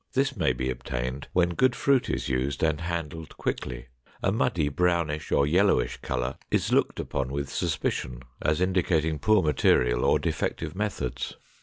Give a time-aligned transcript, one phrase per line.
[0.13, 3.85] This may be obtained when good fruit is used and handled quickly;
[4.23, 10.03] a muddy brownish or yellowish color is looked upon with suspicion as indicating poor material
[10.03, 11.35] or defective methods.